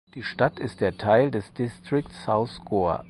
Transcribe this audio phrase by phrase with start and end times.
[0.15, 2.99] Die Stadt ist der Teil des Distrikt South Goa.